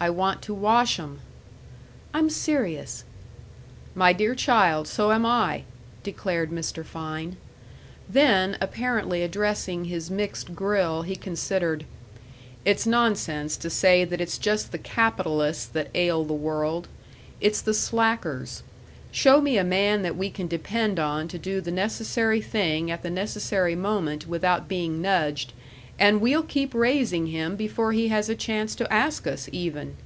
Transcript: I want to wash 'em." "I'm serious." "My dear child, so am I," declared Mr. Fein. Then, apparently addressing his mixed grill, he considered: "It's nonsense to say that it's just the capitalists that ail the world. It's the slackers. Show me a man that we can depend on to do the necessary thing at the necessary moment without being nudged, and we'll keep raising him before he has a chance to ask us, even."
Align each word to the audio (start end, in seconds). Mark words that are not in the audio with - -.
I 0.00 0.10
want 0.10 0.42
to 0.42 0.54
wash 0.54 1.00
'em." 1.00 1.18
"I'm 2.14 2.30
serious." 2.30 3.02
"My 3.96 4.12
dear 4.12 4.36
child, 4.36 4.86
so 4.86 5.10
am 5.10 5.26
I," 5.26 5.64
declared 6.04 6.52
Mr. 6.52 6.84
Fein. 6.84 7.36
Then, 8.08 8.56
apparently 8.60 9.24
addressing 9.24 9.86
his 9.86 10.08
mixed 10.08 10.54
grill, 10.54 11.02
he 11.02 11.16
considered: 11.16 11.84
"It's 12.64 12.86
nonsense 12.86 13.56
to 13.56 13.68
say 13.68 14.04
that 14.04 14.20
it's 14.20 14.38
just 14.38 14.70
the 14.70 14.78
capitalists 14.78 15.66
that 15.66 15.90
ail 15.96 16.22
the 16.24 16.32
world. 16.32 16.86
It's 17.40 17.60
the 17.60 17.74
slackers. 17.74 18.62
Show 19.10 19.40
me 19.40 19.58
a 19.58 19.64
man 19.64 20.02
that 20.02 20.16
we 20.16 20.30
can 20.30 20.46
depend 20.46 21.00
on 21.00 21.26
to 21.26 21.38
do 21.40 21.60
the 21.60 21.72
necessary 21.72 22.40
thing 22.40 22.88
at 22.88 23.02
the 23.02 23.10
necessary 23.10 23.74
moment 23.74 24.28
without 24.28 24.68
being 24.68 25.02
nudged, 25.02 25.54
and 26.00 26.20
we'll 26.20 26.44
keep 26.44 26.72
raising 26.74 27.26
him 27.26 27.56
before 27.56 27.90
he 27.90 28.06
has 28.06 28.28
a 28.28 28.34
chance 28.36 28.76
to 28.76 28.92
ask 28.92 29.26
us, 29.26 29.48
even." 29.50 29.96